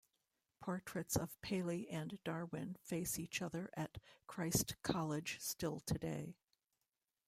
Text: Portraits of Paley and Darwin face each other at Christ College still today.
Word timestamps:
Portraits 0.61 1.15
of 1.15 1.39
Paley 1.43 1.87
and 1.87 2.17
Darwin 2.23 2.75
face 2.81 3.19
each 3.19 3.39
other 3.39 3.69
at 3.75 3.99
Christ 4.25 4.77
College 4.81 5.37
still 5.39 5.79
today. 5.79 6.37